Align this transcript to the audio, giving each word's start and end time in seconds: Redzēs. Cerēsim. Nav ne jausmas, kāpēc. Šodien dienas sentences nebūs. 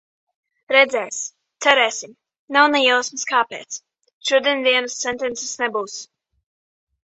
Redzēs. 0.75 1.19
Cerēsim. 1.65 2.15
Nav 2.57 2.71
ne 2.77 2.81
jausmas, 2.85 3.27
kāpēc. 3.33 3.79
Šodien 4.31 4.67
dienas 4.71 4.99
sentences 5.07 5.55
nebūs. 5.65 6.03